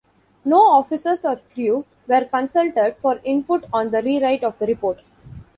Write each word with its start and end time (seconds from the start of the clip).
No 0.43 0.59
officers 0.71 1.23
or 1.25 1.35
crew 1.53 1.85
were 2.07 2.25
consulted 2.25 2.95
for 3.03 3.19
input 3.23 3.65
on 3.71 3.91
the 3.91 4.01
rewrite 4.01 4.43
of 4.43 4.57
the 4.57 4.65
report. 4.65 5.01